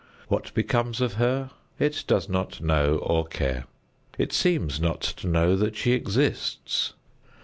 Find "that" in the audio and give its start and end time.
5.55-5.75